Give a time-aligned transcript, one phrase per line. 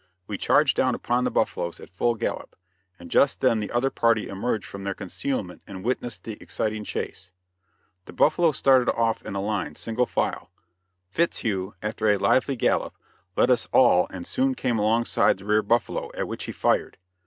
[0.25, 2.55] We charged down upon the buffaloes, at full gallop,
[2.97, 7.29] and just then the other party emerged from their concealment and witnessed the exciting chase.
[8.05, 10.49] The buffaloes started off in a line, single file.
[11.11, 12.95] Fitzhugh, after a lively gallop,
[13.37, 16.97] led us all and soon came alongside the rear buffalo, at which he fired.